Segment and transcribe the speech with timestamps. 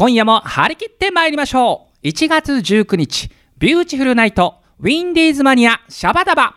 [0.00, 2.06] 今夜も張り切って参りましょう。
[2.06, 6.54] 1月19日ビューティフルナイトウィンディーズマニアシャバダバ。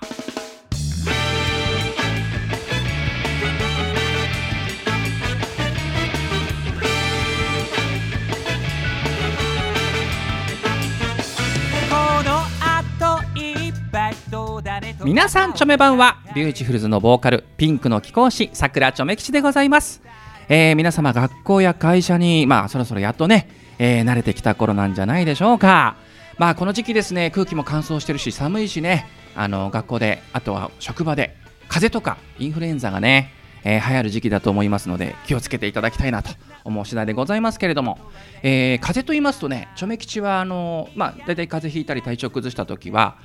[15.04, 20.02] 皆さんちょめばんはビューティフルズのボーカルピンクの貴公子さくらちょめ吉でございます、
[20.50, 23.48] えー皆様学校や会社にまあそろそろやっとね、
[23.80, 25.96] えー慣れてきた頃なんじゃないでしょうか。
[26.38, 29.06] まあこの時期ですね空気も乾燥してるし寒いしね
[29.36, 31.36] あの学校であとは職場で
[31.68, 33.32] 風邪とかインフルエンザがね、
[33.64, 36.32] えー流行る時期だと思いますので気をつけていただきたいなと
[36.64, 38.00] 思う次第でございますけれども、
[38.42, 43.18] えー風邪と言いますとねチョメ吉はあのまあ大体風邪ひいたり体調崩した時は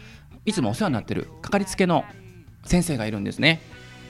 [0.45, 2.05] いつもお世話になってるかかりつけの
[2.65, 3.61] 先生がいるんですね。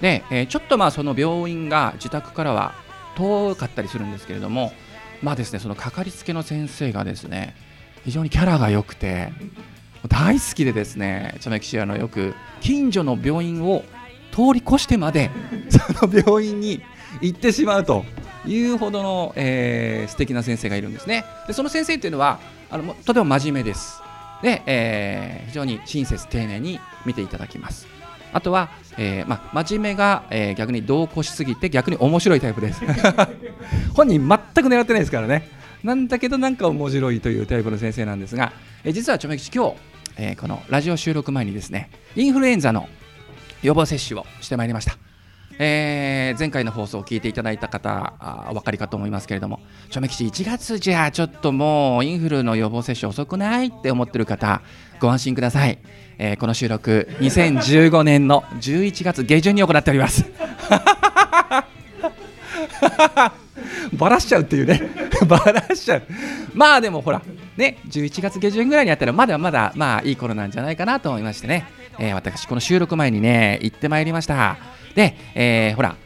[0.00, 2.74] で、えーちょっとまあその病院が自宅からは
[3.18, 4.72] 遠かったりするんですけれども
[5.22, 7.56] まあですねそのかかりつけの先生がですね
[8.04, 9.32] 非常にキャラが良くて
[10.08, 13.82] 大好きでですねチョメキシあのよく近所の病院を
[14.30, 15.30] 通り越してまで
[15.68, 16.80] その病院に
[17.20, 18.04] 行ってしまうと
[18.46, 21.24] いうほどの、えー素敵な先生がいるんですね。
[21.46, 22.38] でその先生っていうのは
[22.70, 24.00] あのもうとても真面目です。
[24.42, 27.86] で、えー非常に親切丁寧に見ていただきます。
[28.32, 32.82] あとは、えーまあ、真面目が、えー逆に同行しすぎて逆に面白いタイプです。
[33.94, 35.48] 本人全く狙ってないですからね。
[35.84, 38.52] なんだけどなんか面白いというタイプの先生なんですが、
[38.84, 39.74] えー実はちょめきち今日、
[40.16, 42.88] えーこのラジオ収録前にですねインフルエンザの
[43.62, 44.96] 予防接種をしてまいりました、
[45.58, 54.62] えー前回の放送を聞いていただいた方あお分かりかと思いますけれどもちょめきち1月じゃちょっともうインフルの予防接種遅くないって思ってる方
[55.00, 55.78] ご安心ください、
[56.18, 60.24] えーこの収録2015年の11月下旬に行っております。
[63.92, 64.80] バラしちゃうっていうね。
[65.26, 66.02] バラしちゃう。
[66.54, 67.22] まあでもほら
[67.56, 71.66] ね11月下旬ぐらいにやったらまだまだまあいい頃なんじゃないかなと思いましてね、
[71.98, 74.56] えー私この収録前にね行ってまいりました。
[74.94, 75.96] で、えーほら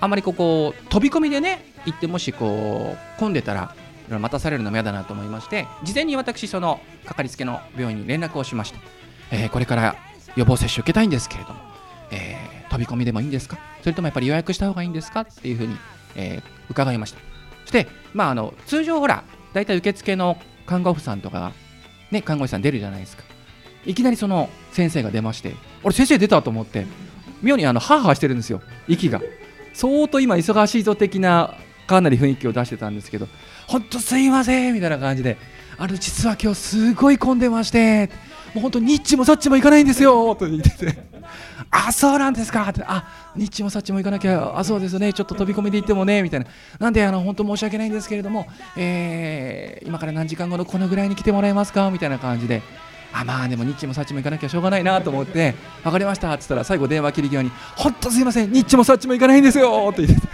[0.00, 3.74] あんまりここ飛び込みでね行ってもしこう混んでたら
[4.08, 8.80] 待たされるのも嫌だなと思いまして事前に私そのかかりつけの病院に連絡をしました、
[9.30, 9.96] えーこれから
[10.36, 11.60] 予防接種受けたいんですけれども、
[12.10, 13.58] えー飛び込みでもいいんですか？
[13.82, 15.20] それともやっぱり予約した方がいいんですか？
[15.20, 15.76] っていうふうに、
[16.16, 17.18] えー伺いました。
[17.64, 21.52] そして、まあ、あの通常ほら大体受付の看護婦さんとかが、
[22.10, 23.24] ね、看護師さん出るじゃないですか。
[23.86, 26.86] いきなりその先生が出まして俺先生出たと思って
[27.42, 29.20] 妙にあのハーハーしてるんですよ息が。
[29.74, 31.54] 相当今忙しいぞ的な
[31.86, 33.26] かなり雰囲気を出してたんですけど
[33.66, 35.38] 本当すいませんみたいな感じで
[35.78, 38.10] あの実は今日すごい混んでまして
[38.54, 41.02] もう本当ニッチもサッチも行かないんですよと言ってて
[41.70, 46.46] あそうなんですかってあニッチもサッチも行かなきゃあそうですねちょっと飛び込みで行ってもねみたいな。
[46.78, 52.62] なんであの本当申し訳ないんですけれども、えー今から何時間後のこのぐらいに来てもらえますかみたいな感じで
[53.12, 60.26] あまあでもニッチもサッチも行かなきゃしょうがないなと思って分かりましたっつったら最後電話切り際に本当すいませんニッチもサッチも行かないんですよって言って。
[60.26, 60.32] て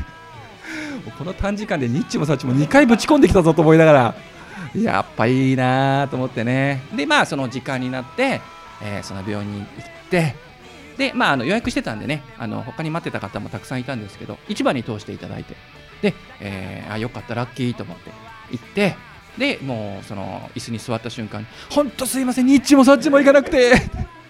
[1.19, 4.15] この短時間でニッチもサッチも2回ぶち込んできたぞと思いながら
[4.77, 6.83] やっぱいいなと思ってね。
[6.95, 8.41] でまあその時間になって、
[8.83, 10.37] えーその病院に行って
[10.97, 15.57] でまああの予約してたんでねあの他に待ってた方もたくさんいたんですけど市場に通していただいて
[16.03, 18.11] で、えーあよかったラッキーと思って
[18.53, 18.97] 行って
[19.39, 23.73] でもうその椅子に座った瞬間に本当すいませんニッチもサッチも行かなくて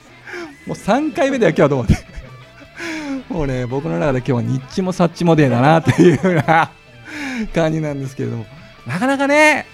[0.67, 1.97] もう3回目だよ今日と思って。
[3.33, 6.71] もうね僕の中で今日はニッチもサッチもデーだなっていうような
[7.55, 8.47] 感じなんですけれども。
[8.87, 9.67] なかなかね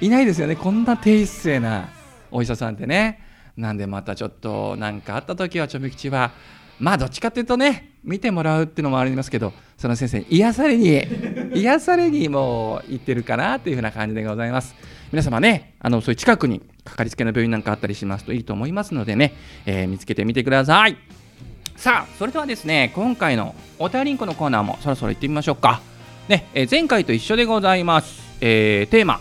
[0.00, 0.56] いないですよね。
[0.56, 1.88] こんな低姿勢な
[2.30, 3.20] お医者さんってね。
[3.56, 6.30] なんでまたちょっと何かあった時はちょめ吉は
[6.80, 11.02] まあどっちかっていうとね見てもらうっていうのもありますけどその先生癒されに
[11.54, 14.74] 癒されにもう行ってるかなっていうふうな感じでございます。
[15.10, 19.34] 皆様ねあのそういう近くにかかりつけの病院なんかあったりしますといいと思いますのでね、
[19.66, 20.96] えー見つけてみてください。
[21.76, 25.80] さあそれではですね今回のお便りんこのコーナーもそろそろ行ってみましょうか。
[26.28, 29.20] ね、えー前回と一緒でございます、えーテーマ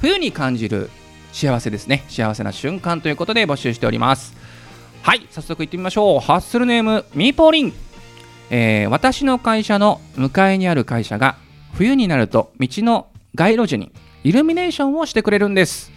[0.00, 0.90] 冬に感じる
[1.32, 2.04] 幸せですね。
[2.08, 4.39] 幸せな瞬間ということで募集しております。
[5.02, 6.20] はい早速行ってみましょう。
[6.20, 7.72] ハッスルネームミーポーリン、
[8.50, 11.36] えー私の会社の向かいにある会社が
[11.72, 13.90] 冬になると道の街路樹に
[14.24, 15.90] イルミネーションをしてくれるんです。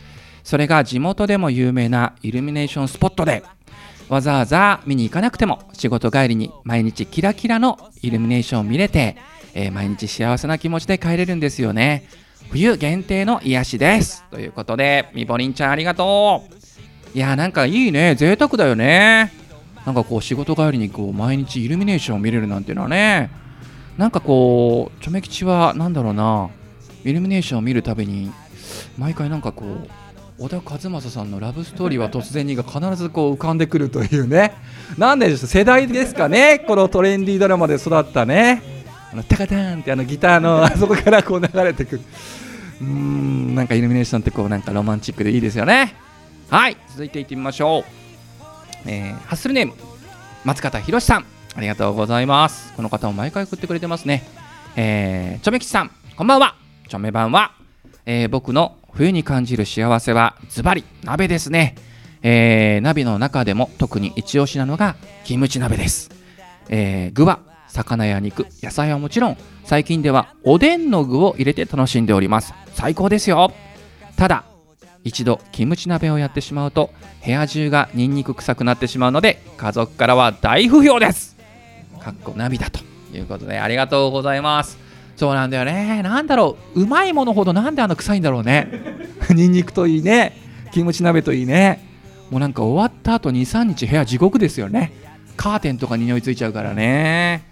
[0.43, 3.43] それが地元でも有名なイルミネーションスポットで
[4.09, 9.17] わざわざ見に行かなくても仕事帰りに毎日キラキラのイルミネーションを見れて、
[9.53, 12.07] えー毎日幸せな気持ちで帰れるんですよね。
[12.51, 14.23] 冬限定の癒しです。
[14.31, 16.62] ということでみぼりんちゃんありがとう。
[17.13, 18.15] いやーなんかいいね。
[18.15, 19.31] 贅沢だよね。
[19.85, 23.29] なんかこう仕事帰りにこう毎日イルミネーションを見れるなんていうのはね。
[23.97, 26.49] なんかこうチョメ吉はなんだろうな。
[27.03, 28.31] イルミネーションを見るたびに
[28.97, 29.89] 毎回なんかこう
[30.41, 34.53] 小田和正さんの「ラブストーリーは突然に」が必ずこう浮かんでくるというね。
[34.97, 36.59] なんでしょう世代ですかね。
[36.65, 38.61] このトレンディードラマで育ったね。
[39.11, 41.97] あのタカターンってあのギターの あそこからこう流れてく。
[41.97, 42.01] る
[42.81, 45.93] うーんなんかイルミネーションってこうなんかロマンチックでいいですよね
[46.53, 47.83] はい続いていってみましょう、
[48.85, 49.73] えーハッスルネーム
[50.45, 51.25] 松方宏さん。
[51.55, 52.71] ありがとうございます。
[52.73, 54.21] この方も毎回送ってくれてますね。
[54.75, 56.53] えー、ちょめきちさんこんばんは。
[56.89, 57.53] ちょめ版は、
[58.05, 61.73] えー僕の冬に感じる幸せはズバリ鍋ですね、
[62.21, 66.11] えー鍋の中でも特に一押しなのがキムチ鍋です、
[66.69, 72.53] えー具は魚や肉野菜はもちろん最近ではおでんの具を入れて楽しんでおります。
[72.75, 73.51] 最高ですよ。
[74.17, 74.43] ただ
[75.03, 76.91] 一度キムチ鍋をやってしまうと
[77.25, 81.35] 部屋中がニンニク臭くなってしまうので家族からは大不評です。
[81.99, 82.79] かっこ涙と
[83.13, 84.77] いうことでありがとうございます。
[85.15, 86.01] そうなんだよね。
[86.03, 86.81] なんだろう。
[86.81, 88.67] うまいものほどなんであの臭いんだろうね。
[89.29, 90.37] ニンニクといいね。
[90.71, 91.85] キムチ鍋といいね。
[92.29, 94.91] もうなんか終わった後23日部屋地獄ですよね。
[95.37, 97.43] カーテンとかに匂いついちゃうからね。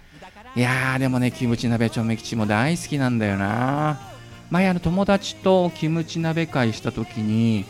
[0.55, 4.10] いやーでもねキムチ鍋ちょめ吉も大好きなんだよな
[4.51, 7.65] 前あの友達とキムチ鍋会した時に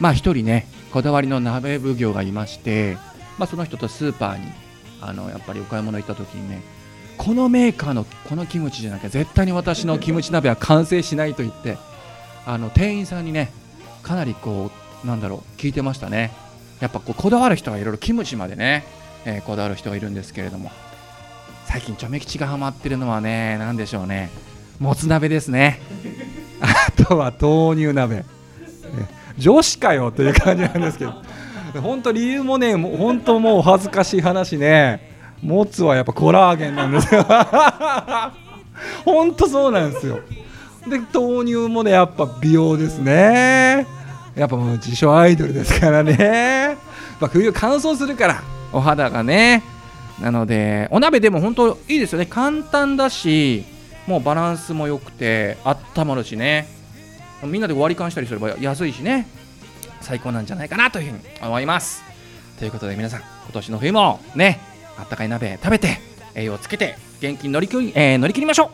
[0.00, 2.96] まあ一人ねこだわりの鍋奉行がいまして、
[3.38, 4.50] まあ、その人とスーパーに
[5.00, 6.62] あのやっぱりお買い物行った時にね
[7.18, 11.76] このメーカーのこのキムチじゃなきゃ絶対に私のキムチ鍋は完成しないと言って
[12.46, 13.52] あの店員さんにね
[14.02, 14.70] かなりこ
[15.04, 16.32] うなんだろう聞いてましたね。
[16.80, 18.84] やっぱこうこだわる人がいろいろキムチまでね、
[19.24, 20.72] えこだわる人がいるんですけれども
[21.66, 24.30] 最近チョメ吉がハマってるのはね何でしょうね。
[24.82, 25.78] もつ鍋ですね。
[26.60, 28.24] あとは豆乳鍋。
[29.38, 31.14] 女子かよという感じなんですけど。
[31.80, 35.12] 本当理由もね本当もう恥ずかしい話ね。
[35.40, 37.24] もつはやっぱコラーゲンなんですよ。
[39.06, 40.18] 本当そうなんですよ。
[40.88, 43.86] で豆乳もねやっぱ美容ですね。
[44.34, 46.16] やっぱもう自称アイドルですからね。
[46.18, 46.76] やっ
[47.20, 48.42] ぱ冬乾燥するから
[48.72, 49.62] お肌がね。
[50.20, 52.26] なのでお鍋でも本当いいですよね。
[52.26, 53.64] 簡単だし
[54.06, 56.66] もうバランスも良くて温まるしね。
[57.44, 59.26] みんなで割り勘したりすれば安いしね。
[60.00, 62.02] 最高なんじゃないかなというふうに思います。
[62.58, 64.60] ということで皆さん今年の冬もね
[64.98, 65.98] あったかい鍋食べて
[66.34, 68.70] 栄養つけて元気に乗り切り,、えー乗り切りましょ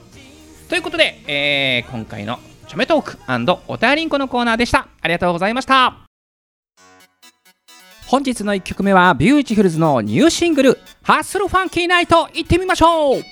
[0.66, 0.68] う。
[0.68, 3.18] ということで、えー今回のチョメトーク
[3.66, 4.88] おたりんこのコーナーでした。
[5.00, 5.94] ありがとうございました。
[8.06, 13.22] 本日の1曲目はビューティフルズのニューシングル「ハッスルファンキーナイト」いってみましょう。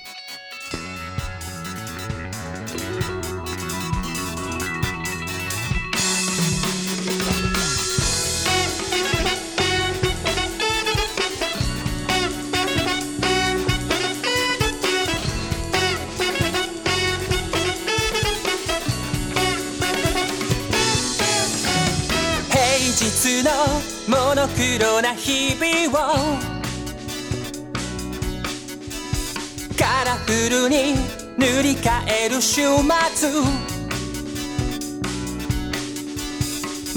[31.57, 31.89] 塗り替
[32.25, 33.31] える週末。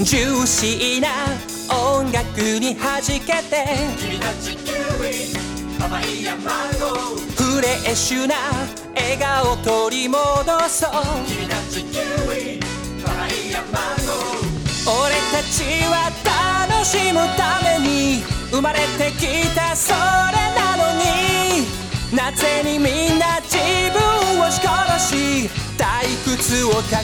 [0.05, 1.07] ジューシーな
[1.75, 3.65] 音楽に弾けて。
[3.97, 4.75] 君たちキウ
[5.07, 5.33] イ
[5.79, 6.45] パパイヤマン
[6.79, 7.55] ゴー。
[7.55, 8.35] フレッシュな
[8.95, 10.19] 笑顔取り戻
[10.69, 10.91] そう。
[11.25, 12.01] 君たちキウ
[12.35, 12.59] イ
[13.03, 14.45] パパイヤマンゴー。
[15.01, 16.11] 俺たちは
[16.69, 18.21] 楽しむために
[18.51, 19.97] 生まれてきたそれ
[20.53, 20.70] な
[22.13, 23.57] なぜにみんな自
[23.93, 24.01] 分
[24.37, 26.99] を押し殺し退屈を抱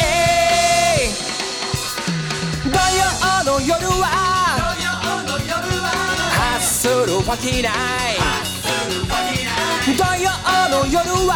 [0.00, 0.02] え
[2.64, 4.06] 土曜の夜は
[6.32, 7.72] ハッスルファキナイ
[9.84, 10.30] 土曜
[10.70, 10.98] の夜
[11.28, 11.34] は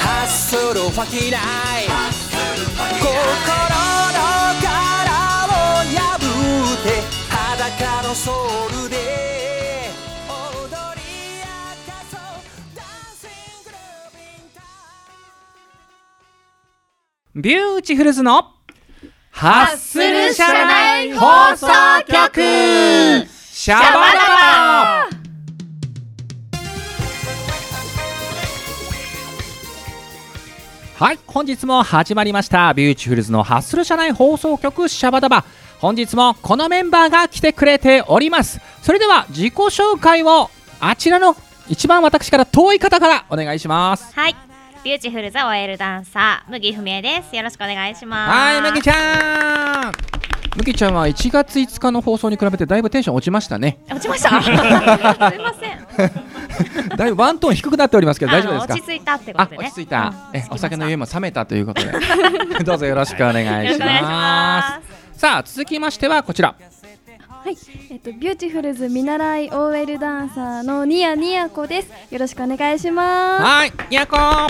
[0.00, 1.40] ハッスルファキナイ
[2.98, 3.20] 心の
[4.62, 4.72] 殻
[5.50, 5.60] を
[5.92, 6.16] 破
[6.72, 8.32] って裸のソ
[8.70, 9.43] ウルで。
[17.36, 18.52] ビューティフルズの
[19.32, 21.66] ハッスル社内放送
[22.06, 22.40] 局。
[23.26, 25.08] シャバダバ。
[30.96, 32.72] はい本日も始まりました。
[32.72, 35.44] ビューティフルズのハッスル社内放送局シャバダバ。
[35.80, 38.60] 本日もこのメンバーが来てくれております。
[38.80, 41.34] それでは自己紹介をあちらの
[41.68, 44.14] 一番私から遠い方からお願いします。
[44.14, 44.36] はい。
[44.84, 47.34] ビューティフルズ OL ダンサー、麦文江です。
[47.34, 48.30] よろしくお願いします。
[48.30, 49.92] はい、むぎちゃん。
[50.56, 53.78] むぎちゃんは1月5日の放送に比べてだいぶテンション落ちましたね。
[53.90, 54.42] 落ちました？
[54.42, 56.88] すいません。
[56.96, 58.74] だいぶワントーン低くなっておりますけど大丈夫ですか？
[58.74, 61.90] 落ち着いたってこあとでね落ち着いた、うんえお酒の酔いも冷めたということで
[62.62, 64.80] どうぞよろしくお願いしま
[65.14, 66.54] すさあ続きましてはこちら
[67.44, 67.58] はい、
[67.90, 71.90] えっとビューティフルズ見習い OL ダンサーのニヤニヤコです。
[72.10, 73.42] よろしくお願いします。
[73.42, 73.72] はい。
[73.90, 74.48] にやこわ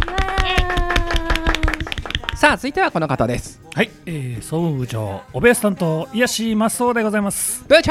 [2.37, 3.61] さあ続いてはこの方です。
[3.75, 7.65] はい、えー、総務部長おベース担当癒しマスオでございます。
[7.67, 7.91] 部長。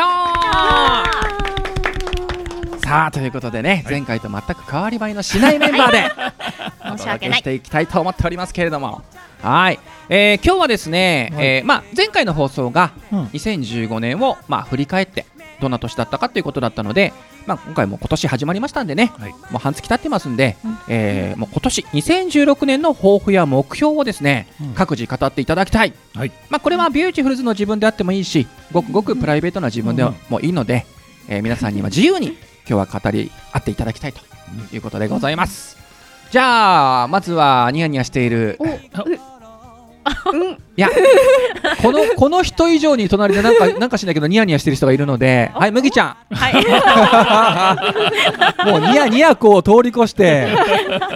[2.80, 7.40] さあということでね、前回と全く変わり映えのしないメンバーでお届け申し訳ない。
[7.40, 9.02] していきたいと思っておりますけれども
[9.44, 11.46] はい、えー今日はですね、はい。
[11.46, 13.24] えーまあ、前回の放送がうん。
[13.26, 15.26] 2015年を、まあ、振り返って
[15.60, 17.12] どんな年だったかということだったので、
[17.46, 19.32] まあ、今回も今年始まりましたんでね、はい。
[19.32, 20.56] もう半月経ってますんで、
[20.88, 24.74] えーもう今年2016年の抱負や目標をですね、うん。
[24.76, 26.32] 各自語っていただきたい、はい。
[26.50, 30.86] まあ、これはビューティフルズの自分であってもいいしごくごくプライベートな自分でもいいので、
[31.28, 34.22] えー皆さんには自由に今日は語り合っていただきたいと
[34.74, 35.78] いうことでございます。
[36.32, 38.58] じゃあまずはニヤニヤしている
[40.76, 40.90] いや
[41.82, 46.54] このこの人以上に隣でなんかなんかしないけどニヤニヤしてる人がいるのではい麦ちゃはい。
[48.68, 50.48] ん もうニヤニヤ子を通り越して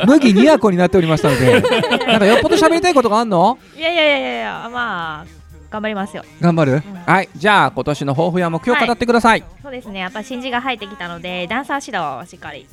[0.06, 1.62] 麦ニヤ子になっておりましたので
[2.08, 3.58] なんかよっぽど喋りたいことがあんの？
[3.78, 5.26] いやいやいやいやまあ
[5.70, 6.24] 頑張りますよ。
[6.40, 10.00] 頑張る、はいじゃあ今年の抱負や目標を語ってください、そうですね。
[10.00, 12.66] やっぱ新人が入ってきたのでダンサー指導をしっかり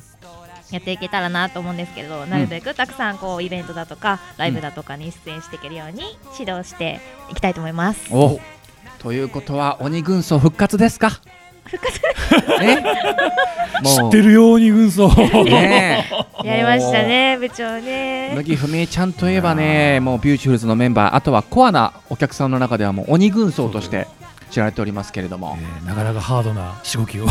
[0.75, 6.99] やっていけたらなと思うんですけどなるべくたくさんこうイベントだとかライブだとかに出演していけるように指導して
[7.31, 8.01] いきたいと思います。
[8.11, 8.39] お
[8.99, 11.11] ということは鬼軍曹復活ですか？
[11.65, 11.99] 復活
[12.61, 12.83] ね
[13.83, 14.09] 知 もう。
[14.09, 15.07] ってるように軍曹。
[15.45, 16.05] ね
[16.43, 16.43] え。
[16.47, 18.33] やりましたね部長ね。
[18.35, 24.07] 麦文江ちゃんといえばねもうビューティフルズのメンバーあとはコアなお客さんの中ではもう鬼軍曹として
[24.55, 25.57] 知られておりますけれども。
[25.59, 27.25] えーなかなかハードなしごきを。
[27.25, 27.27] う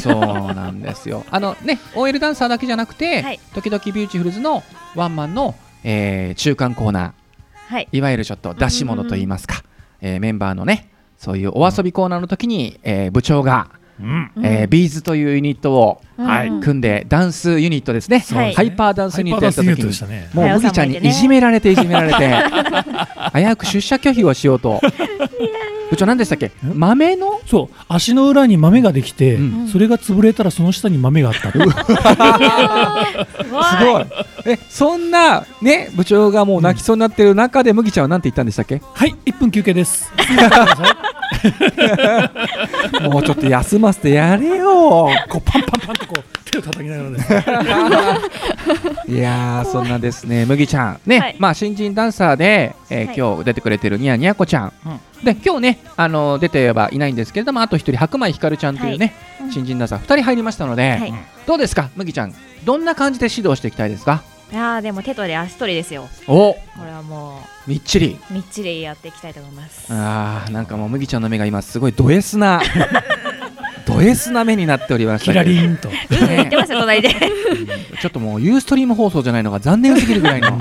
[0.00, 1.24] そうなんですよ。
[1.30, 3.40] あのね OL ダンサーだけじゃなくて、はい。
[3.54, 4.64] 時々ビューティフルズの
[4.96, 7.14] ワンマンの、えー中間コーナ
[7.68, 7.88] はい。
[7.92, 9.62] ーいわゆるちょっと出し物といいますか、
[10.00, 13.68] えーメンバーのねそういうお遊びコーナーの時に、えー部長が、
[14.00, 14.32] うん。
[14.34, 14.44] うん。
[14.46, 16.02] えービーズというユニットを
[16.62, 20.28] 組んでダンスユニットですね、はいハイパーダンスユニットやった時にットでしたね。
[20.34, 22.18] もう麦ちゃんにいじめられていじめられて
[23.34, 24.80] 危うく出社拒否をしようと
[25.90, 26.52] 部長何でしたっけ？
[26.62, 27.40] 豆の？
[27.46, 29.68] そう足の裏に豆ができて、うん。
[29.68, 31.72] それが潰れたらその下に豆があったってす す
[33.84, 34.06] ごい。
[34.46, 38.80] えそんなね部長がもう泣きそうになってる中で麦ちゃんは何て言ったんでしたっけ？
[38.94, 40.12] はい1分休憩です。
[43.10, 45.08] もうちょっと休ませてやれよ。
[45.28, 47.44] こうパンパンパンとこう手を叩きながらですね。
[49.08, 50.44] いやーそんなですね。
[50.46, 51.00] 麦ちゃん。
[51.06, 51.36] ね、はい。
[51.38, 53.16] まあ新人ダンサーで、えーはい。
[53.16, 54.72] 今日出てくれてるニヤニヤコちゃん、
[55.24, 59.52] で今日ねあの出てはいないんですけれどもあと一人白米ひかるちゃんというね、うん。
[59.52, 61.12] 新人ダンサー二人入りましたので、はい。
[61.46, 62.34] どうですか麦ちゃん。
[62.64, 64.22] どんな感じで指導していきたいですか？
[64.52, 66.08] いやーでも手取り足取りですよ。
[66.26, 66.54] お！
[66.54, 68.18] これはもみっちり。
[68.30, 69.86] うみっちりやっていきたいと思います。
[69.90, 72.60] あーなんかもう麦ちゃんの目が今すごいド S な
[73.86, 75.88] ド S な目になっておりましたキラリーンと。
[75.88, 75.94] うん
[76.28, 77.10] 言ってますよ隣で。
[78.00, 80.58] ちょっともうユーストリーム放送じゃないのが残念すぎるぐらいの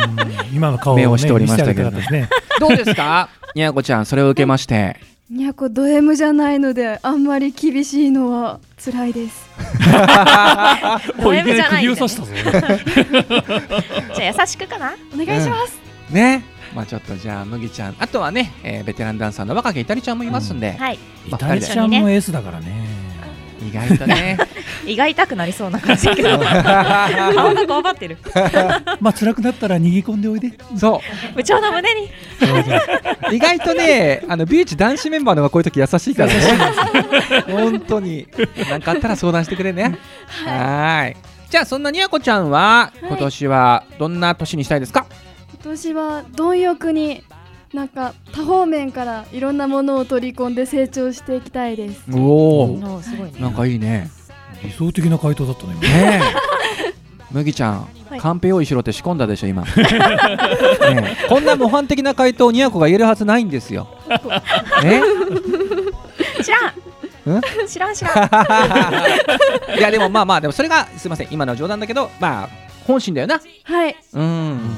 [0.53, 1.91] 今の顔目をしておりましたけど。
[1.91, 2.29] ね。
[2.59, 3.29] どうですか？
[3.55, 4.97] にやこちゃんそれを受けまして。
[5.29, 9.47] にゃこド M じゃないのであんまり厳しいのは辛いです。
[11.21, 12.05] ド M じゃないねじゃ
[14.33, 14.93] あ優しくかな？
[15.13, 15.79] お願いします。
[16.11, 16.43] ね。
[16.75, 17.95] まあちょっとじゃあ麦ちゃん。
[17.99, 20.99] あとはね、えーベテランダンサーの若木いたりちゃんもいますんで、はい。
[21.29, 23.08] まあイタリちゃんもエースだからね
[23.61, 24.37] 意外とね。
[24.85, 26.29] 胃が痛くなりそうな感じだけど。
[26.39, 28.17] 顔がこわばってる。
[28.99, 30.51] まあ辛くなったら逃げ込んでおいで。
[30.77, 31.01] そ
[31.35, 32.09] 部長の胸に。
[33.31, 36.41] う意外とねあのビーチ男子メンバーの方がこういう時優しいからね。
[37.47, 38.27] 本当に。
[38.69, 39.97] 何かあったら相談してくれね。
[40.45, 41.15] はーい。
[41.49, 45.07] じゃあそんなにやこちゃんは今年はどんな年にしたいですか、
[45.51, 47.23] 今年は貪欲に
[47.73, 52.03] なんか多方面からいろんなものを取り込んで成長していきたいです。
[52.11, 53.39] おおおすごいね。
[53.39, 54.09] なんかいいね。
[54.63, 55.81] 理想的な回答だったね今。
[55.81, 56.21] ねえ。
[57.31, 58.19] 麦ちゃん、はい。
[58.19, 59.61] カンペ用意しろって仕込んだでしょ今。
[59.63, 61.27] ねえ。
[61.29, 63.87] こんな模範的な回答にやこが言えるはずないんですよ。
[64.83, 65.03] ね
[66.43, 66.71] 知ら
[67.31, 67.37] ん。
[67.37, 67.41] ん？
[67.67, 69.77] 知らん知らん。
[69.77, 72.49] いやでもまあまあでもそれがすいません今のは冗談だけどまあ
[72.87, 73.39] 本心だよな。
[73.63, 73.95] はい。
[74.13, 74.77] うん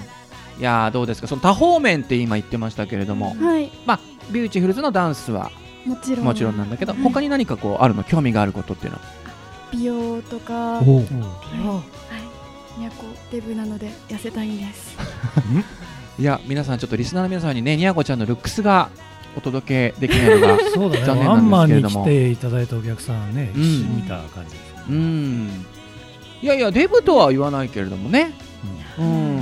[0.62, 1.28] いやーどうですか？
[1.28, 3.70] その多方面って今言ってましたけれどもはい。
[3.86, 4.00] まあ
[4.32, 5.52] ビューティフルズのダンスは
[5.86, 6.26] もちろん。
[6.26, 9.04] もちろんなんだけどはい他に何かこうあるの興味があることっていうのは？
[9.74, 10.54] 美容とか。
[10.54, 11.00] はお
[12.78, 14.96] いにゃこデブなので痩せたいんです。
[16.20, 18.90] いや皆さんちょっとリスナーの皆さんにねにやこちゃんのルックスが
[19.36, 21.06] お届けできないのが そうだね。
[21.06, 22.06] 残念ワンマンになんですけれども。
[22.06, 23.96] 来ていただいたお客さんね、うん。
[23.96, 25.66] 見た感じですうん。
[26.42, 28.34] いやいやデブとは言わないけれどもね。
[29.00, 29.41] うん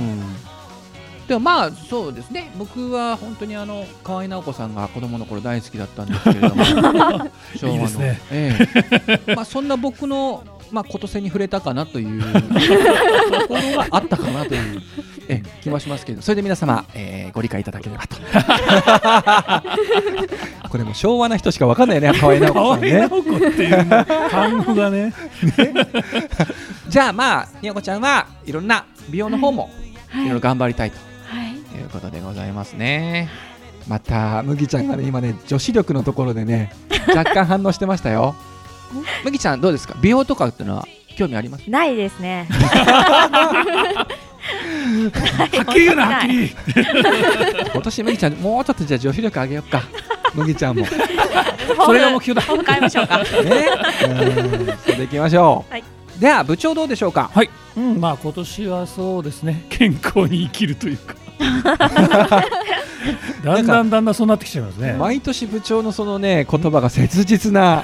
[1.30, 2.50] でもまあそうですね。
[2.58, 6.64] 僕は本当にあの河合直子さんが子供の頃大好きだったんですけれども。
[7.54, 8.58] 昭和のえ
[9.28, 9.34] え。
[9.36, 12.20] まあそんな僕のまあことせに触れたかなという。
[12.20, 12.26] と
[13.46, 14.82] ころがあったかなという。
[15.28, 16.20] ええ気もしますけど。
[16.20, 18.16] それで皆様、えーご理解いただければと。
[20.68, 23.06] これも昭和な人しかわかんないよね河合直子可愛いさんね。
[23.06, 25.14] 直子っていうね単語がね。
[26.90, 29.70] じゃあまあにやこちゃんはいろんな美容の方も
[30.08, 30.22] はい。
[30.22, 31.09] いろいろ頑張りたいと
[31.90, 33.28] ことでございますね。
[33.88, 36.72] また麦ちゃんがね今ね女子力のところでね
[37.14, 38.34] 若干反応してましたよ。
[39.24, 39.94] 麦ちゃんどうですか？
[40.00, 41.68] 美容とかっていうのは興味あります？
[41.70, 42.46] ないですね。
[42.50, 44.06] は
[45.62, 46.54] っきり言うな はっきり
[47.72, 49.82] 今年麦ちゃんもうちょっとじゃあ女子力上げようか。
[50.34, 50.88] 麦ちゃんもね。
[51.84, 52.46] それが目標だ。
[52.46, 53.18] 変えましょうか。
[53.18, 53.32] うんそ
[54.90, 55.72] れでいきましょう。
[55.72, 55.84] はい
[56.20, 57.30] では部長どうでしょうか？
[57.34, 61.14] はい、うん、まあ今年はそうですね健康に生きるというか
[63.44, 64.92] だんだんだんだんそうなってきちゃいますね。
[64.94, 67.82] 毎年部長のそのね言葉が切実な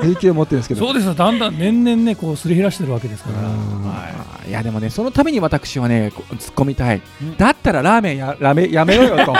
[0.00, 0.86] 影響を持ってるんですけど。
[0.86, 1.14] そうですよ。
[1.14, 3.84] だんだん年々ねこうすり減らしてるわけですから、うん。
[3.84, 4.08] は
[4.46, 7.36] いやでもねそのために私はねこ突っ込みたい、うん。
[7.36, 9.34] だったらラーメンやラメやめろよと。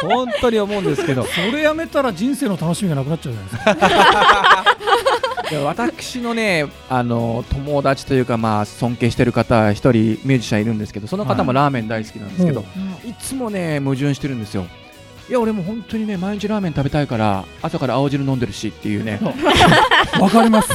[0.06, 1.24] 本当に思うんですけど。
[1.24, 4.76] それやめたら人生の楽しみがなくなっちゃうじゃないですか。
[5.34, 12.64] で私のねあの友達というかまあ尊敬してる方一人ミュージシャンいるんですけどその方もラーメン大好きなんですけど、
[13.04, 14.66] い、つもね矛盾してるんですよ。
[15.28, 19.20] いや俺も本当にね毎日ラーメン食べたいから朝から青汁飲んでるしっていうね。
[20.20, 20.68] わかります。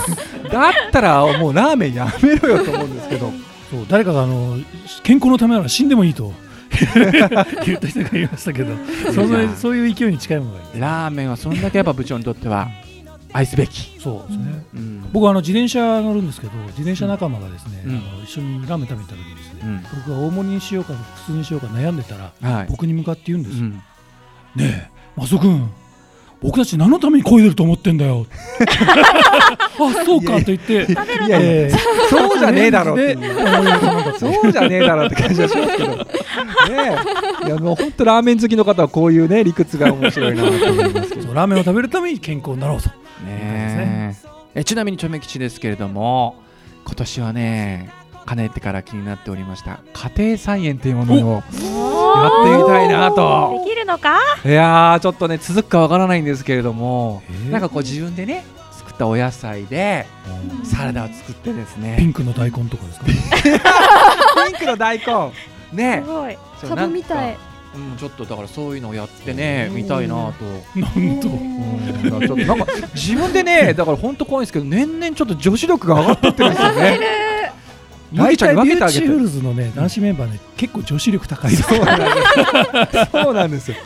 [0.52, 3.32] だったらもうラーメンやめろよと思うんですけど。
[3.70, 4.58] そう誰かがあの
[5.04, 6.34] 健康のためなら死んでもいいと。
[7.66, 8.74] 言った人がいましたけど。
[9.14, 12.70] そのそういう勢いに近いものがいいラーメンはそんだけやっぱ部長にとっては
[13.34, 15.10] 愛すべき、そうですね、うん。
[15.12, 17.96] 僕はあの自転車乗るんですけど自転車仲間がですね、うん。
[17.98, 19.84] あの一緒にラーメン食べに行った時にですね、うん。
[19.84, 22.68] 僕が大盛りにしようか普通にしようか悩んでたらはい。
[22.70, 23.72] 僕に向かって言うんですよ、うん。
[23.72, 23.82] ね
[24.60, 25.70] えマスオ君
[26.42, 28.26] 僕たち何のために漕いでると思ってんだよ。
[29.80, 30.84] あそうかと言っていや
[31.28, 31.72] いやえ
[32.10, 33.16] そうじゃねえだろって。
[34.18, 35.96] そうじゃねえだろって感じはしますけど。
[35.98, 36.06] ね
[37.44, 37.48] え。
[37.48, 41.34] いやもう本当ラーメン好きの方はこういうね理屈が面白いなと思いますけど。
[41.36, 42.90] ラーメンを食べるために健康になろうと
[43.22, 44.16] ね。
[44.56, 46.36] ええちなみにチョメ吉ですけれども
[46.86, 47.90] 今年はね
[48.26, 53.62] かねてから気になっておりました家庭菜園というものをやってみたいなと。
[53.66, 54.18] できるのか？
[54.44, 57.50] いやーちょっとね続くかわからないんですけれどもえー。
[57.52, 60.06] なんかこう自分でね作ったお野菜で
[60.64, 63.06] サラダを作ってですピねンクの大根とかですか？
[64.48, 65.06] ピンクの大根。
[65.72, 66.02] ね。
[66.06, 66.38] すごい。
[66.60, 67.38] そうカブみたい
[67.74, 71.30] うん、ちょっとだからそういうのをやってね見たいなと、なんと。
[71.30, 77.00] うん、だからちょっとなんか自分でね だから本当怖いんですけど年々ちょっと女子力が上がってってるんですよね。
[78.14, 80.40] 大ちゃんに分けてあげてビューティフルズのね男子メンバーね。
[80.58, 81.52] 結構女子力高い。
[81.52, 83.78] ですそうなんですそうなんですよ。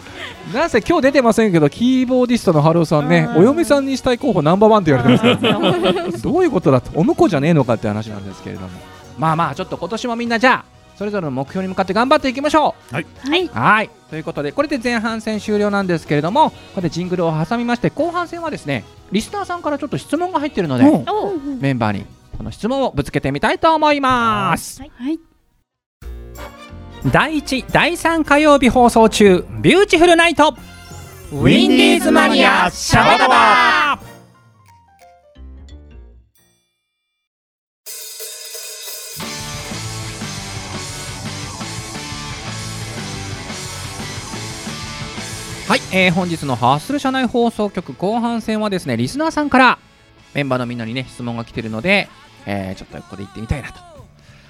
[0.51, 3.41] なんせ今日出てませんけどキーボーディストのハローさんねうん。
[3.41, 6.91] お嫁さんにしたい候補ナンバーワンって言われてますから、どういうことだと。
[6.95, 8.69] お婿じゃねえのかって話なんですけれども。
[9.17, 12.93] まあまあちょっと今年もみんなじゃあそれぞれの目標に向かって頑張っていきましょう。
[12.93, 13.05] はい。
[13.49, 13.89] はい。
[14.09, 20.83] ということでこれで前半戦終了なんですけれどもここでジングルを挟みまして後半戦はですねリスナーさんからちょっと質問が入っているので。
[21.59, 22.05] メンバーに
[22.37, 24.81] この質問をぶつけてみたいと思います。
[24.81, 25.19] はい。
[27.11, 30.55] 第1第3火曜日放送中ビューティフルナイト。
[31.31, 34.04] ウィンディーズマニアシャバダバ
[45.67, 49.79] はい、えー本日のハッスル社内放送局後半戦はですねリスナーさんから
[50.35, 52.07] メンバーのみんなにね質問が来てるので、
[52.45, 53.79] えーちょっとここで行ってみたいなと。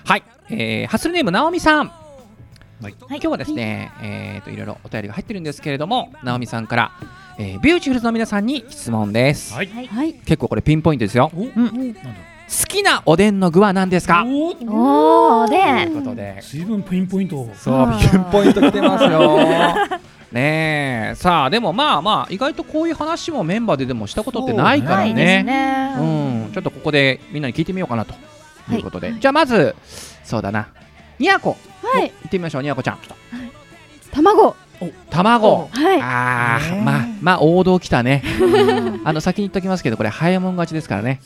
[0.03, 1.87] はい、えーハッスルネームなおみさん。
[1.87, 2.95] はい。
[3.09, 6.91] 今日はですね、えー、といろいろお便りが入ってるんですけれども、なおみさんから、
[7.39, 9.53] えービューティフルズの皆さんに質問です。
[9.53, 9.67] はい。
[9.67, 10.13] はい。
[10.13, 11.31] 結構これピンポイントですよ。
[11.33, 11.53] おうん。
[11.55, 12.34] なんだ？
[12.47, 14.23] 好きなおでんの具は何ですか？
[14.25, 17.49] おおおでということで、随分ピンポイント。
[17.55, 19.39] そうピンポイント来てますよ。
[20.31, 25.43] ねえ、さあでもまあまあ意外とこういう話もメンバーででもしたことってないからないですね。
[25.43, 25.95] ね。
[25.97, 26.01] う
[26.49, 28.13] ん、ちょっとここでみんなに聞いてみようかなと
[28.71, 29.75] いうことで、じゃあまず
[30.23, 30.67] そうだな、
[31.19, 32.11] にやこ、はい。
[32.11, 32.97] 行ってみましょう、にやこちゃん。
[34.11, 34.55] 卵
[35.09, 35.69] 卵。
[35.71, 38.23] はいああ、まあまあ王道来たね。
[39.03, 41.21] あの先に言っときますけどこれ早いもん勝ちですからね。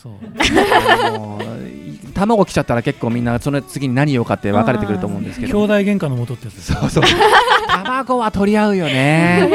[2.13, 5.63] 卵来ちゃったら結構みんなその次に何言おうかって分かれてくると思うんですけ兄ど。
[5.63, 7.03] 弟喧嘩のもとってやつですそうそう。
[7.67, 9.47] 卵は取り合うよね。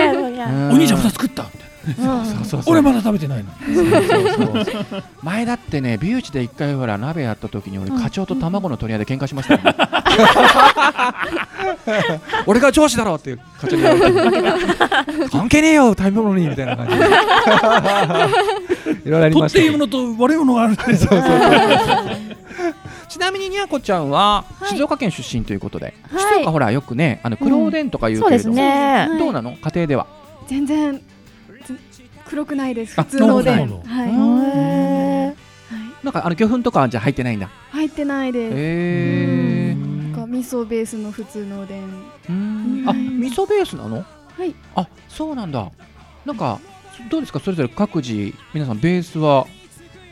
[0.72, 1.96] お兄ちゃん2つ作ったみたそう
[2.44, 3.50] そうそう俺まだ食べてないの。
[3.74, 9.74] そうそうそう前だってねビューチで一回ほら鍋やった時に俺課長と卵の取り合いで喧嘩しましたよね
[12.46, 14.42] 俺が上司だろって課長に言われ
[15.20, 16.96] て関係ねえよ食べ物にみたいな感じ。
[16.98, 17.04] で
[19.04, 20.72] いろいろあり取ましたけどっていいものと悪いものがある。
[20.72, 21.30] んですそうそうそう。
[23.08, 24.68] ちなみににゃこちゃんははい。
[24.70, 26.22] 静岡県出身ということで、はい。
[26.36, 29.18] 静岡ほらよくねあの黒おでんとか言うけれども、ねはい。
[29.18, 29.52] どうなの？
[29.52, 30.06] 家庭では。
[30.46, 31.02] 全然つ
[32.26, 33.00] 黒くないです。
[33.00, 33.58] あ普通のおでん。
[33.58, 34.12] はい、
[36.04, 37.48] なんかあの魚粉とかはじゃあ入ってないんだ。
[37.70, 41.82] 入ってないです、へえなんか味噌ベースの普通のおでん。
[42.28, 42.84] うん。
[42.86, 44.04] あ味噌ベースなの？
[44.36, 44.54] はい。
[44.74, 45.70] あそうなんだ。
[46.24, 46.60] なんか
[47.10, 47.40] どうですか？
[47.40, 49.46] それぞれ各自皆さんベースは？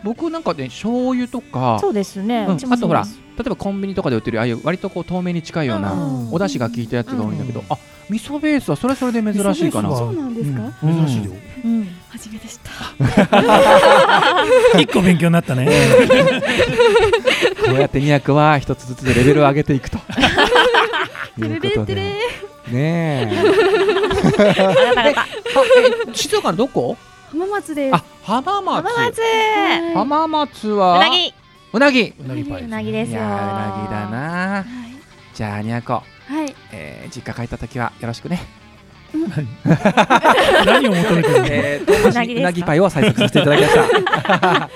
[0.05, 2.46] 僕なんかね醤油とかそうですね。
[2.48, 6.33] あとほら例えばコンビニとかで売ってるああいう割とこう透明に近いようなうん。
[6.33, 7.66] お出汁が効いたやつが多いんだけど、うん。
[7.70, 7.79] あ
[8.11, 9.96] 味噌ベースはそれはそれで珍しいかな。
[9.96, 10.72] そうなんですか？
[10.83, 11.07] うん。
[11.07, 11.33] 珍しいよ。
[11.64, 12.72] うん初めて知った。
[14.79, 15.66] 一個勉強になったね。
[17.64, 19.98] こうやって200は一つずつでレベルを上げていくと。
[21.40, 21.94] いうことで。
[21.94, 22.14] ね
[22.70, 23.31] え。
[26.12, 26.98] 静岡のどこ？
[27.31, 27.94] 浜松です。
[27.94, 28.87] あ浜松。
[28.87, 29.20] 浜松。
[29.22, 29.27] は
[29.77, 29.94] い。
[29.94, 30.98] 浜松うは？
[30.98, 31.35] なぎ
[31.72, 32.14] うなぎ。
[32.22, 32.44] うなぎ。
[32.44, 34.18] パイうなぎですいやよーうなぎだな。
[34.57, 34.64] はい。
[35.35, 35.94] じゃあにゃこ、
[36.29, 36.55] はい。
[36.72, 38.62] えー、実家帰った時はよろしくね
[40.64, 40.88] 何？
[40.88, 41.46] を求めてるの？
[41.48, 44.70] えー、とうなぎうなぎパイを採測させていただきました。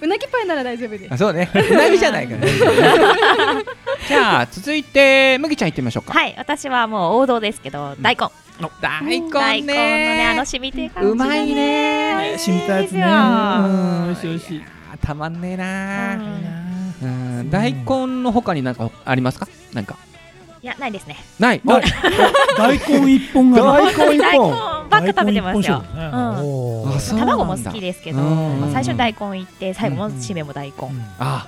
[0.00, 1.14] うなぎパイなら大丈夫です。
[1.14, 1.50] あそうね。
[1.54, 2.46] うなぎじゃないからね。
[4.08, 6.18] じゃあ続いて麦ちゃん行ってみましょうか。
[6.18, 8.28] はい私はもう王道ですけど大根。
[8.80, 12.34] 大根大根のねあのね染みてうまいね。
[12.38, 13.02] 染みたやつね。
[13.02, 14.62] うん美味しい美味しい。
[15.00, 16.14] たまんねえな
[17.02, 17.38] うん。
[17.40, 17.50] うん。
[17.50, 19.46] 大根の他に何かありますか？
[19.72, 19.96] なんか
[20.60, 21.16] いやないですね。
[21.38, 21.60] ない。
[21.64, 21.82] ない。
[22.56, 23.62] 大根一本が。
[23.62, 24.50] 大根一本。
[24.88, 25.84] ばっか食べてますよ。
[27.18, 28.18] 卵も好きですけど、
[28.72, 30.14] 最初に大根いって最後もうん。
[30.14, 31.04] 締めも大根、うん。
[31.18, 31.46] あ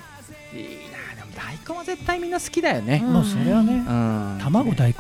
[0.55, 3.03] いいなでも大根は絶対みんな好きだよね。
[3.05, 3.15] うん。
[3.15, 4.39] まあそれはねうん。
[4.41, 4.95] 卵大根。
[4.95, 4.99] 基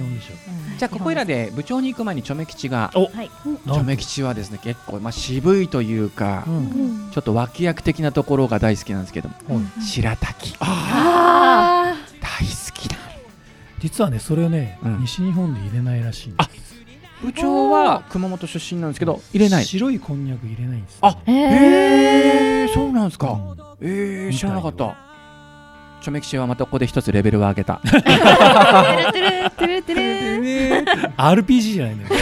[0.00, 0.34] 本でしょ。
[0.72, 0.78] うん。
[0.78, 2.90] じゃあここいらで部長に行く前にチョメ吉が。
[2.94, 3.06] お。
[3.06, 3.30] はい。
[3.44, 6.44] チョメ吉はですね結構まあ渋いというか
[7.12, 9.56] ちょっと脇役的なところが大好きなんですけども。
[9.56, 9.82] はい。
[9.82, 10.56] 白滝。
[10.60, 12.96] あ大好きだ
[13.80, 15.00] 実はねそれをねうん。
[15.00, 16.70] 西日本で入れないらしいんです。
[17.22, 19.64] 部長は熊本出身なんですけど入れない。
[19.64, 23.32] 白いこんにゃく入れないんですあーへえへえそうなんですか。
[23.32, 23.56] うん。
[23.80, 24.96] えー、知らなかった。
[26.00, 27.82] チョメ吉はまたここで一つレベルを上げた。
[31.18, 32.14] RPG じゃないんだよ。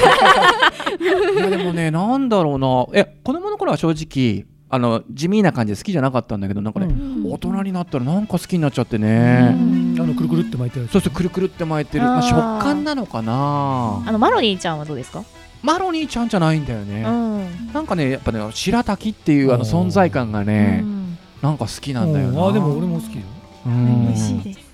[1.39, 2.87] いやでもねなんだろうな。
[2.93, 7.33] え子供の頃は正直あの地味な感じで好きじゃなかったんだけどなんかね、うん。
[7.33, 9.55] 大人になったらなんか好きになっちゃってね、
[9.99, 14.03] あのくるくるって巻いてあるそうそうくるくるって巻いてる、まあ、食感なのかな。
[14.07, 15.25] あのマロニーちゃんはどうですか、
[15.63, 17.73] マロニーちゃんじゃないんだよね、うん。
[17.73, 21.19] なんかねやっぱね白滝っていうあの存在感がね、うん。
[21.41, 22.47] なんか好きなんだよな。
[22.47, 23.23] あでも俺も好きよ。
[23.67, 24.07] うん。
[24.09, 24.68] 美味しいです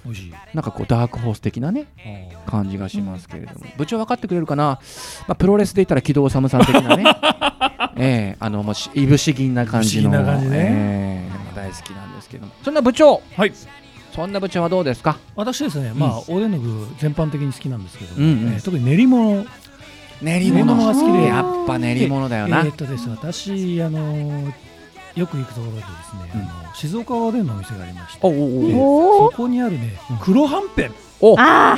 [0.52, 1.86] なんかこうダークホース的なね
[2.46, 4.64] 感じがしますけれども、部長分かってくれるかな、
[5.26, 7.04] まあ、プロレスで言ったら木戸治さん的なね。
[7.96, 10.10] ええあのもうしいぶし銀な感じの。
[10.10, 10.56] 感じね。
[10.56, 12.52] ええ大好きなんですけども。
[12.64, 13.22] そんな部長。
[13.36, 13.52] はい。
[14.14, 15.16] そんな部長はどうですか？
[15.36, 18.52] 私ですねまあおでんの具全般的に好きなんですけどうんうん。
[18.54, 19.44] えー特に練り物。
[20.22, 21.24] 練り物が好きで。
[21.28, 24.52] やっぱ練り物だよな、えーっとですね私あのー
[25.16, 26.40] よく行くところでですね、うん。
[26.40, 30.18] あの静岡おでんのお店がありましてそこにあるねうん。
[30.18, 30.92] 黒はんぺん。
[31.38, 31.76] あ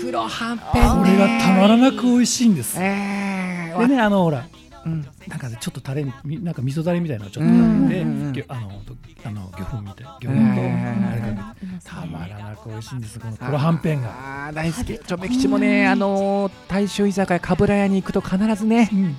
[0.00, 1.12] 黒はんぺんね。
[1.12, 2.78] れがたまらなく美味しいんです。
[2.78, 4.46] でええねあのほら
[4.86, 5.06] うん。
[5.26, 8.32] なんかねちょっとタレにみなんか味噌だれみたいなのをちょっとうんかけて、うんうん。
[8.32, 13.18] ぎょあのとあの魚粉みたい魚粉とうんあれかけてたまらなく美味しいんです。
[13.18, 14.98] この黒はんぺんが、あー大好き。
[14.98, 19.16] ちょめ吉もねあのー大衆居酒屋かぶら屋に行くと必ずねうん。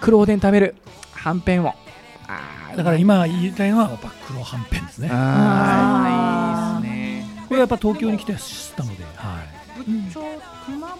[0.00, 0.74] 黒おでん食べる。
[1.12, 1.68] はんぺんを。
[2.26, 5.08] あーだから今言いたいのはやっぱ黒はんぺんですね。
[5.12, 6.86] ああー。
[6.86, 7.44] ーいいですね。
[7.48, 9.42] これはやっぱ東京に来て知ったので、は
[9.78, 10.20] い、部長
[10.66, 10.98] 熊本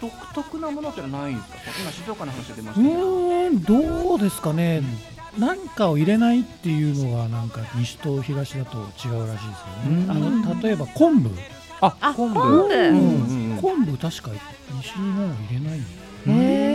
[0.00, 1.58] 独特なものってのはないんですか？
[1.80, 3.00] 今静岡の話出まうしたけど。
[3.02, 4.82] ーんどうですかね、
[5.38, 10.04] 何かを入れないっていうのがなんか西と東だと違うらしいですよね。
[10.04, 10.10] うん。
[10.10, 11.30] あの例えば昆布、
[11.80, 12.38] ああ昆布。
[13.60, 14.30] 昆布確か
[14.80, 15.86] 西日本は入れないんだよ
[16.26, 16.30] へー。
[16.30, 16.69] そうなん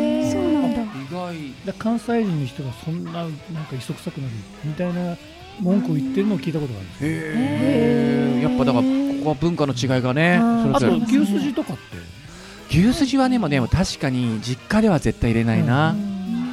[1.27, 4.33] だ意外で関西人の人がそんななんか磯臭くなる
[4.63, 5.17] みたいな
[5.59, 7.05] 文句を言ってるのを聞いたことがあるんです。
[7.05, 8.89] よへえやっぱだからこ
[9.23, 11.81] こは文化の違いがねあと牛すじとかって。
[12.69, 15.95] 牛すじはねもうでも確かに実家では絶対入れないな、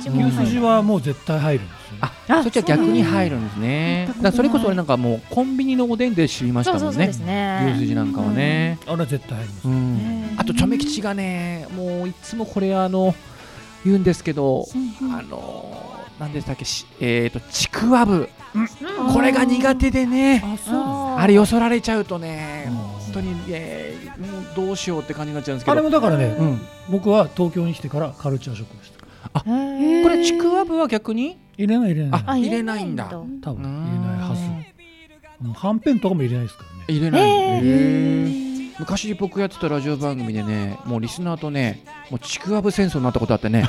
[0.01, 1.79] 牛すじはもう絶対入るんですよ。
[1.79, 4.07] ねああそっちは逆に入るんですね。
[4.09, 4.15] だ。
[4.15, 6.83] だからそれこそ俺なんかもうコンビニのおでんで知りましたもね。
[6.85, 7.73] そうそうんそうですね。
[7.73, 9.99] 牛すじなんかはね、あれは絶対入ります、うん。
[9.99, 13.15] ねあとチョメ吉がねもういつもこれあの
[13.85, 14.67] 言うんですけど、
[15.03, 16.65] あのー何でしたっけ？
[16.65, 18.29] しえっ、とちくわぶ。
[19.13, 20.45] これが苦手でね。
[20.69, 22.75] あれよそられちゃうとねうん。
[22.75, 25.73] 本当にねもうどうしようって感じになっちゃうんですけど。
[25.73, 29.41] あれもだからね、うん、僕は東京に来てからカルチャーショックでした。
[29.41, 29.49] こ
[30.11, 31.39] れちくわぶは逆に？
[31.57, 32.23] 入れない入れない。
[32.27, 33.07] あ入れないんだ。
[33.07, 34.43] 多分う入れんないはず。
[35.45, 36.85] うんはんぺんとかも入れないですからね。
[36.89, 37.19] 入れな
[37.59, 41.83] い、昔僕やってたラジオ番組でねもうリスナーとね
[42.13, 43.67] もうちくわぶ戦争になったことあってね。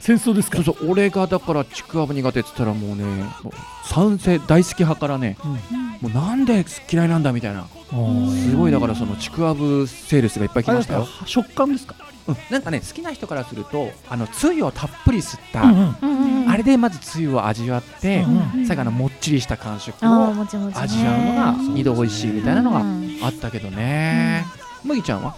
[0.00, 0.56] 戦争ですか？
[0.64, 3.04] そうそう俺がだからちくわぶ苦手って言ったらもうね
[3.44, 3.52] もう
[3.84, 5.52] 賛成大好き派からねうん。
[5.52, 7.68] もうなんで嫌いなんだみたいな。
[7.88, 11.94] すごいだからそのちくわぶセールスがいっぱい来ましたよ、食感ですか？
[12.26, 23.18] うん、なんかね好きな人からするとあのつゆをたっぷり吸った、うんうんあれでまずつゆを味わって、うん最後あのもっちりした感触を味わうのが二度美味しいみたいなのがうん。
[23.22, 24.44] あったけどね、
[24.82, 25.36] 麦ちゃんは？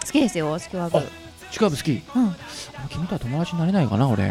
[0.00, 1.00] 好きですよちくわぶ
[1.50, 2.28] あちくわぶ好きうん。
[2.28, 2.36] あ
[2.88, 4.30] 君とは友達になれないかな俺。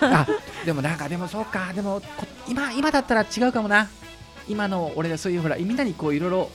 [0.00, 0.26] あ
[0.64, 1.72] でもなんかでもそうか。
[1.74, 3.88] でもこ今今だったら違うかもな。
[4.48, 6.48] 今の俺でそういうほらみんなにこういろいろ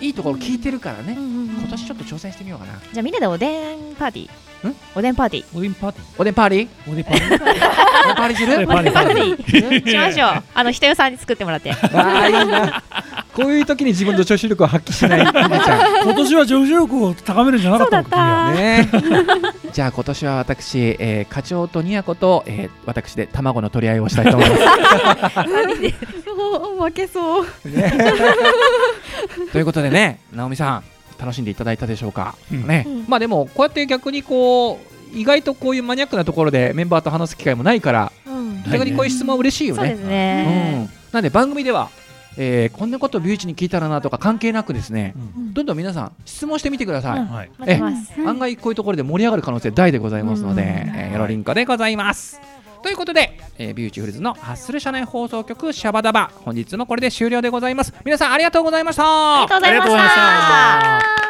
[0.00, 2.72] いいところ聞いてるからね、今年ちょっと挑戦してみようかな。
[2.92, 4.24] じゃあみんなでおでんパーティ
[4.68, 4.72] ん？
[4.72, 5.56] ーおでんパーティー。
[5.56, 6.68] おでんパーティおでんパーリー。
[6.68, 8.54] ーおでんパーティー。
[8.80, 9.88] おでんパーティー。
[9.88, 10.42] しましょう。
[10.52, 11.70] あの人よさんに作ってもらって。
[11.72, 12.82] ああいいな
[13.38, 15.20] こういう時に自分の女子力を発揮しない
[16.02, 18.54] 今年は女子力を高めるんじゃなかったの？
[18.54, 18.88] ね
[19.72, 24.62] じゃあ今年は私、えー、課長とニヤコと、えー、私で卵の取り合いをしたいと思います。
[26.24, 27.46] そ う負けそう
[29.52, 30.82] ということでね直美さん
[31.20, 32.66] 楽しんでいただいたでしょうか、うん。
[32.66, 32.84] ね。
[32.88, 33.04] うん。
[33.06, 34.80] まあでもこうやって逆にこ
[35.14, 38.10] う意外とこういうマニアックなところでメンバーと話す機会もないから
[38.68, 40.88] 逆にこういう質問は嬉しいよね。
[41.12, 41.90] なんで番組では、
[42.40, 47.18] えーこんなことビューチに聞いたらなとか関係なくですねうんどんどん皆さん質問してみてください。
[47.18, 52.40] うんはい待ってます案外こういうところで盛り上がる可能性大でございますので、うんえーよろりんこでございます。
[52.82, 57.92] ということで、えービューティフルズのハッスル社内放送局シャバダバ本日もこれで終了でございます。
[58.04, 59.42] 皆さんありがとうございました。
[59.42, 61.27] ありがとうございました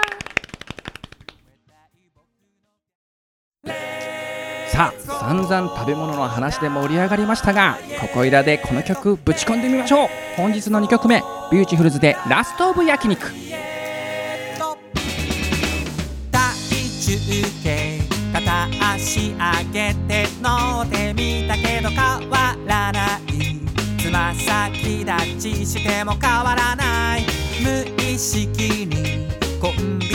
[5.20, 10.08] 散々食べ物の話で盛り上がりましたがここいらでこの曲ぶち込んでみましょう。
[10.36, 13.32] 本日の2曲目ビューティフルズで Last of 焼肉
[16.30, 16.54] 体
[17.00, 17.18] 重
[17.64, 18.00] 計
[18.32, 23.20] 片足上げて乗ってみたけど変わらない。
[24.00, 27.24] つま先立ちしても変わらない。
[27.62, 29.26] 無意識に
[29.60, 30.06] コンビ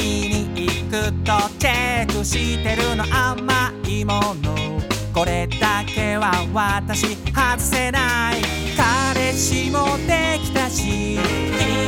[0.56, 4.93] ニ行くとチェックしてるの甘いもの。
[5.14, 8.42] これだけは私外せない
[8.76, 11.18] 彼氏もできたし日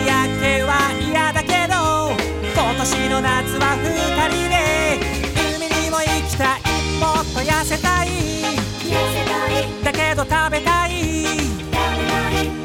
[0.05, 2.11] 焼けは嫌だけど
[2.53, 3.89] 今年の夏は二
[4.29, 4.55] 人で
[5.57, 6.61] 海にも行きたい。
[6.99, 8.09] もっと痩せたい。
[9.83, 11.15] だけど食べたい。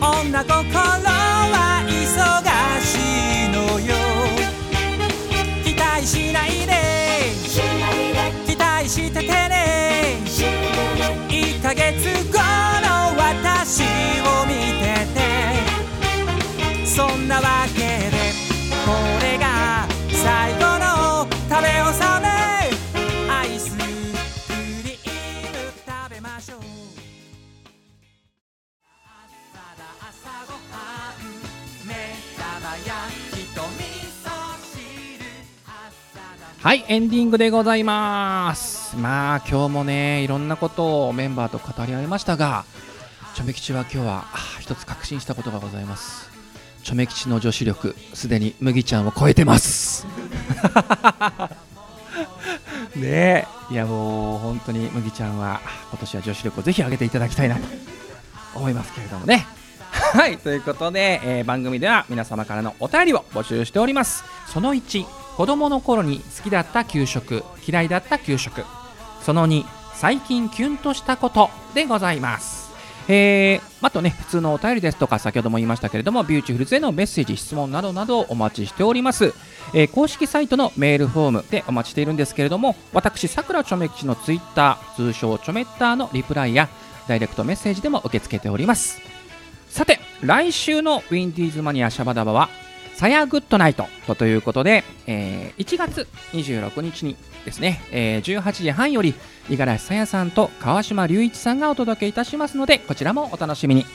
[0.00, 1.19] 女心
[36.90, 38.96] エンディングでございます。
[38.96, 42.64] まあ今日もねいろんなことをメンバーと語り合いましたが
[43.36, 44.24] チョメ吉は今日は
[44.58, 46.28] 一つ確信したことがございます。
[46.82, 50.04] チョメ吉の女子力すでに麦ちゃんを超えてます。
[52.96, 53.46] ねえ。
[53.70, 57.62] いやもう本当に麦ちゃんは今年は女子力をぜひ上げていただきたいなと
[58.52, 59.46] 思いますけれどもね。
[59.92, 64.24] はいということで、えー番組では皆様からのお便りを募集しております。
[64.48, 68.62] その1子供の頃に好きだった給食嫌いだった給食。
[69.22, 72.70] その2最近キュンとしたことでございます。
[73.08, 79.32] えー、あとね普通のお便りですとか先ほども言いましたけれどもビューティフルズへのメッセージ質問などなどをお待ちしております、
[79.72, 86.68] えー公式サイトのメールフォームでお待ちしているんですけれども私さくらちょめ吉のツイッター通称ちょめッターのリプライや
[87.08, 89.00] ダイレクトメッセージでも受け付けております。
[89.70, 92.50] さて来週のウィンディーズマニアシャバダバは
[93.00, 99.14] さやグッドナイトということで、えー1月26日にですね、えー18時半より
[99.48, 103.86] 五十嵐さやさんと川島隆一さんがお届けいたしますのでこちらもお楽しみに。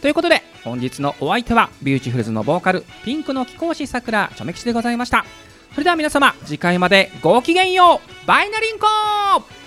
[0.00, 5.26] ということで本日のお相手はビューティフルズのボーカルピンクの貴公子さくらちょめ吉でございました。
[5.72, 9.59] それでは皆様次回までごきげんようバイナリンコ